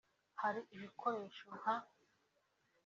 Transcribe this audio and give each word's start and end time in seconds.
“Hari 0.41 0.61
ibikoresho 0.75 1.43
nka 1.59 1.75